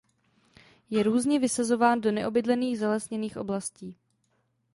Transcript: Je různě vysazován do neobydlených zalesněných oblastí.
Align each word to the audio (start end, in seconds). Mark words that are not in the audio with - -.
Je 0.89 1.03
různě 1.03 1.39
vysazován 1.39 2.01
do 2.01 2.11
neobydlených 2.11 2.79
zalesněných 2.79 3.37
oblastí. 3.37 3.97